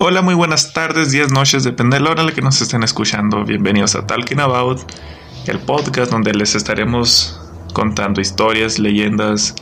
[0.00, 2.84] Hola, muy buenas tardes, días, noches, depende de la hora en la que nos estén
[2.84, 3.44] escuchando.
[3.44, 4.80] Bienvenidos a Talking About,
[5.48, 7.40] el podcast donde les estaremos
[7.72, 9.56] contando historias, leyendas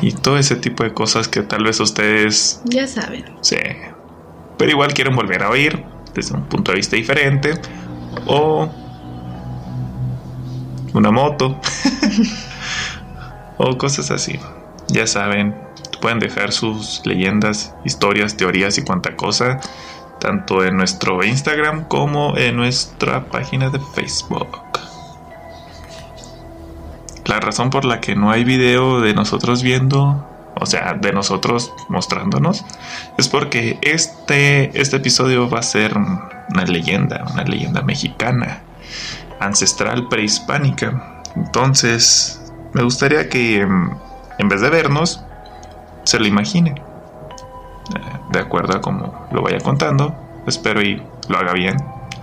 [0.00, 2.60] y todo ese tipo de cosas que tal vez ustedes...
[2.64, 3.26] Ya saben.
[3.40, 3.58] Sí.
[4.58, 5.84] Pero igual quieren volver a oír
[6.14, 7.60] desde un punto de vista diferente.
[8.26, 8.68] O
[10.94, 11.60] una moto.
[13.56, 14.36] o cosas así.
[14.88, 15.54] Ya saben,
[16.00, 19.60] pueden dejar sus leyendas, historias, teorías y cuanta cosa,
[20.20, 24.58] tanto en nuestro Instagram como en nuestra página de Facebook.
[27.24, 30.26] La razón por la que no hay video de nosotros viendo,
[30.58, 32.64] o sea, de nosotros mostrándonos,
[33.18, 38.62] es porque este, este episodio va a ser una leyenda, una leyenda mexicana,
[39.40, 41.22] ancestral, prehispánica.
[41.36, 42.40] Entonces,
[42.72, 45.22] me gustaría que en vez de vernos,
[46.08, 46.70] se lo imagine.
[46.70, 50.16] Eh, de acuerdo a como lo vaya contando,
[50.46, 51.76] espero y lo haga bien.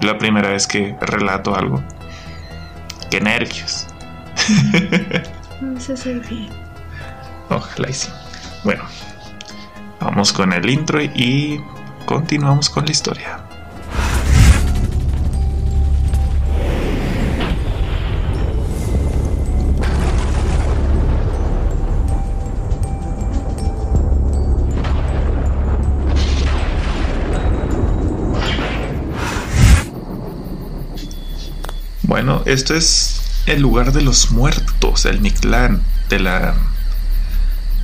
[0.00, 1.80] La primera vez que relato algo.
[3.08, 3.86] ¡Qué nervios!
[5.60, 6.48] Vamos a hacer bien.
[7.50, 8.10] Ojalá y sí.
[8.64, 8.82] Bueno,
[10.00, 11.62] vamos con el intro y
[12.04, 13.47] continuamos con la historia.
[32.08, 36.54] Bueno, esto es el lugar de los muertos, el Mictlán, de la,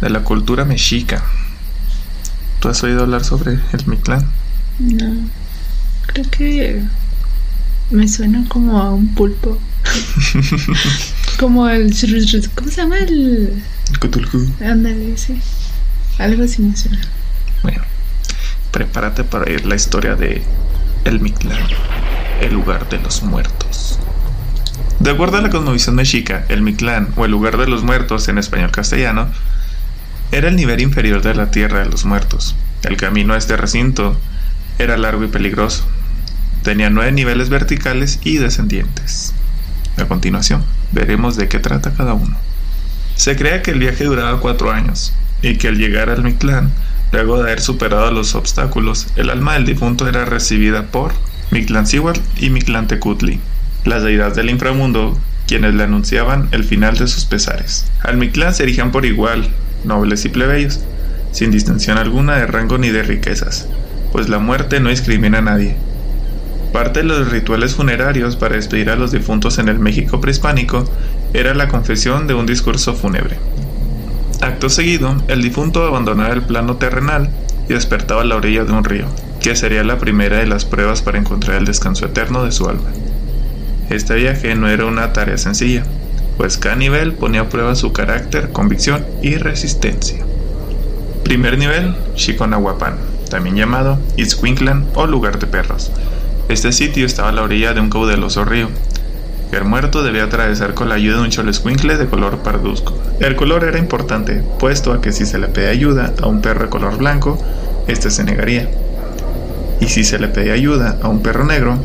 [0.00, 1.22] de la cultura mexica.
[2.58, 4.26] ¿Tú has oído hablar sobre el Mictlán?
[4.78, 5.28] No,
[6.06, 6.82] creo que
[7.90, 9.58] me suena como a un pulpo.
[11.38, 11.94] como el...
[12.54, 13.62] ¿Cómo se llama el...?
[14.00, 14.50] Cthulhu.
[14.64, 15.38] Ándale, sí.
[16.16, 17.02] Algo así me suena.
[17.62, 17.82] Bueno,
[18.70, 20.42] prepárate para oír la historia de
[21.04, 21.60] el Mictlán,
[22.40, 23.63] el lugar de los muertos.
[25.00, 28.38] De acuerdo a la cosmovisión mexica, el Mictlán, o el lugar de los muertos en
[28.38, 29.28] español castellano,
[30.32, 32.56] era el nivel inferior de la tierra de los muertos.
[32.82, 34.18] El camino a este recinto
[34.78, 35.84] era largo y peligroso.
[36.62, 39.34] Tenía nueve niveles verticales y descendientes.
[39.96, 42.36] A continuación, veremos de qué trata cada uno.
[43.14, 45.12] Se cree que el viaje duraba cuatro años
[45.42, 46.72] y que al llegar al Mictlán,
[47.12, 51.12] luego de haber superado los obstáculos, el alma del difunto era recibida por
[51.50, 53.38] Mictlantzíhuatl y Mictlantecutli,
[53.84, 57.86] las deidades del inframundo, quienes le anunciaban el final de sus pesares.
[58.02, 59.48] Al Mictlán se erigían por igual,
[59.84, 60.80] nobles y plebeyos,
[61.32, 63.68] sin distinción alguna de rango ni de riquezas,
[64.12, 65.76] pues la muerte no discrimina a nadie.
[66.72, 70.84] Parte de los rituales funerarios para despedir a los difuntos en el México prehispánico
[71.32, 73.36] era la confesión de un discurso fúnebre.
[74.40, 77.30] Acto seguido, el difunto abandonaba el plano terrenal
[77.68, 79.06] y despertaba a la orilla de un río,
[79.40, 82.90] que sería la primera de las pruebas para encontrar el descanso eterno de su alma.
[83.90, 85.84] Este viaje no era una tarea sencilla,
[86.36, 90.24] pues cada nivel ponía a prueba su carácter, convicción y resistencia.
[91.22, 92.96] Primer nivel, Chiconahuapan,
[93.30, 95.90] también llamado Itzcuinclan o lugar de perros.
[96.48, 98.68] Este sitio estaba a la orilla de un caudaloso río.
[99.52, 102.98] El muerto debía atravesar con la ayuda de un cholescuincle de color parduzco.
[103.20, 106.64] El color era importante, puesto a que si se le pedía ayuda a un perro
[106.64, 107.38] de color blanco,
[107.86, 108.68] este se negaría.
[109.80, 111.78] Y si se le pedía ayuda a un perro negro,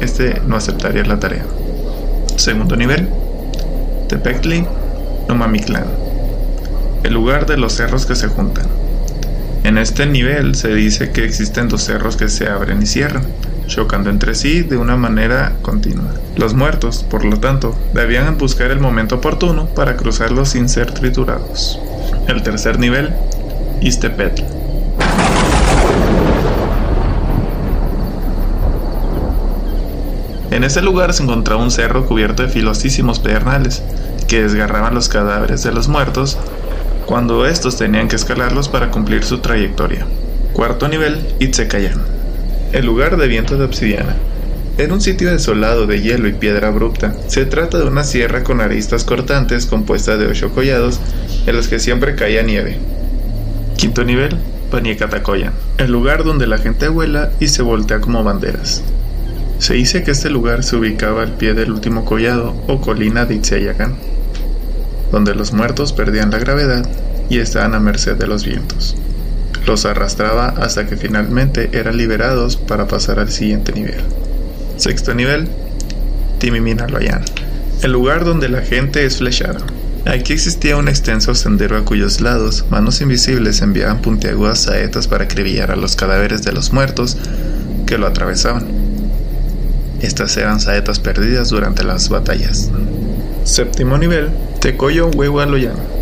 [0.00, 1.44] este no aceptaría la tarea.
[2.36, 3.08] Segundo nivel,
[4.08, 4.66] Tepectli,
[5.28, 5.86] Nomamictlán,
[7.02, 8.66] el lugar de los cerros que se juntan.
[9.64, 13.24] En este nivel se dice que existen dos cerros que se abren y cierran,
[13.66, 16.14] chocando entre sí de una manera continua.
[16.36, 21.80] Los muertos, por lo tanto, debían buscar el momento oportuno para cruzarlos sin ser triturados.
[22.28, 23.12] El tercer nivel,
[23.80, 24.65] Istepetl.
[30.56, 33.82] En ese lugar se encontraba un cerro cubierto de filosísimos pedernales,
[34.26, 36.38] que desgarraban los cadáveres de los muertos
[37.04, 40.06] cuando estos tenían que escalarlos para cumplir su trayectoria.
[40.54, 42.00] Cuarto nivel, Itzecayán.
[42.72, 44.16] El lugar de viento de obsidiana.
[44.78, 47.14] Era un sitio desolado de hielo y piedra abrupta.
[47.26, 51.00] Se trata de una sierra con aristas cortantes compuesta de ocho collados
[51.44, 52.78] en los que siempre caía nieve.
[53.76, 54.38] Quinto nivel,
[54.70, 55.52] Paniecatacoyan.
[55.76, 58.82] El lugar donde la gente vuela y se voltea como banderas.
[59.58, 63.36] Se dice que este lugar se ubicaba al pie del último collado o colina de
[63.36, 63.96] Itzayagán,
[65.10, 66.88] donde los muertos perdían la gravedad
[67.30, 68.96] y estaban a merced de los vientos.
[69.66, 74.02] Los arrastraba hasta que finalmente eran liberados para pasar al siguiente nivel.
[74.76, 75.48] Sexto nivel,
[76.38, 77.22] Timiminaloyan,
[77.82, 79.60] el lugar donde la gente es flechada.
[80.04, 85.72] Aquí existía un extenso sendero a cuyos lados manos invisibles enviaban puntiagudas saetas para acribillar
[85.72, 87.16] a los cadáveres de los muertos
[87.86, 88.75] que lo atravesaban.
[90.00, 92.70] Estas eran saetas perdidas durante las batallas.
[93.44, 95.96] Séptimo nivel, Tecoyo Huehualoyano.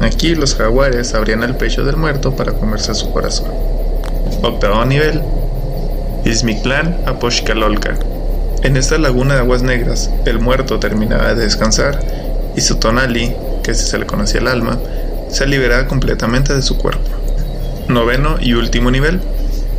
[0.00, 3.50] Aquí los jaguares abrían el pecho del muerto para comerse su corazón.
[4.42, 5.22] Octavo nivel,
[6.24, 7.96] Izmiclán Aposhkalolka.
[8.62, 12.00] En esta laguna de aguas negras, el muerto terminaba de descansar
[12.56, 14.78] y su tonali, que si se le conocía el alma,
[15.30, 17.10] se liberaba completamente de su cuerpo.
[17.88, 19.20] Noveno y último nivel,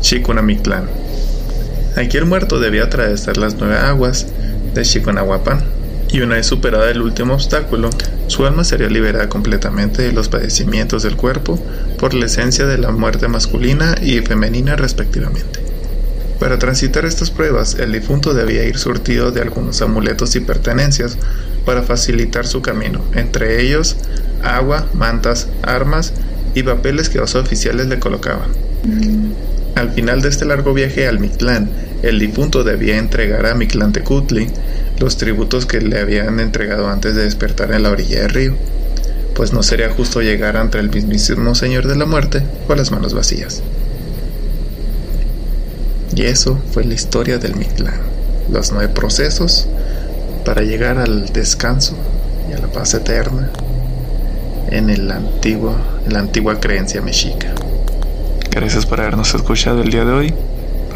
[0.00, 1.03] Chikunamictlán.
[1.96, 4.26] Aquí el muerto debía atravesar las nueve aguas
[4.74, 5.62] de Chiconahuapan,
[6.10, 7.90] y una vez superada el último obstáculo,
[8.28, 11.60] su alma sería liberada completamente de los padecimientos del cuerpo
[11.98, 15.60] por la esencia de la muerte masculina y femenina respectivamente.
[16.38, 21.16] Para transitar estas pruebas, el difunto debía ir surtido de algunos amuletos y pertenencias
[21.64, 23.96] para facilitar su camino, entre ellos
[24.42, 26.12] agua, mantas, armas
[26.54, 28.50] y papeles que los oficiales le colocaban.
[28.84, 29.32] Mm.
[29.74, 31.70] Al final de este largo viaje al Mictlán,
[32.04, 34.48] el difunto debía entregar a Mictlantecutli
[34.98, 38.54] los tributos que le habían entregado antes de despertar en la orilla del río,
[39.34, 43.14] pues no sería justo llegar ante el mismísimo Señor de la Muerte con las manos
[43.14, 43.62] vacías.
[46.14, 48.00] Y eso fue la historia del Mictlán,
[48.52, 49.66] los nueve procesos
[50.44, 51.96] para llegar al descanso
[52.48, 53.50] y a la paz eterna
[54.70, 55.16] en, la
[56.18, 57.54] antigua creencia mexica.
[58.50, 60.34] Gracias por habernos escuchado el día de hoy.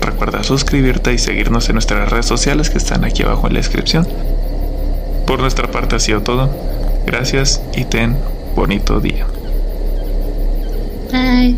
[0.00, 4.06] Recuerda suscribirte y seguirnos en nuestras redes sociales que están aquí abajo en la descripción.
[5.26, 6.50] Por nuestra parte ha sido todo.
[7.06, 8.16] Gracias y ten
[8.54, 9.26] bonito día.
[11.12, 11.56] Bye.